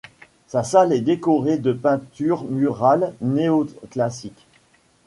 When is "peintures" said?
1.73-2.45